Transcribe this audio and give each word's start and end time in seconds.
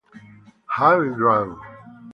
How 0.65 0.95
it 1.01 1.09
rang! 1.19 1.59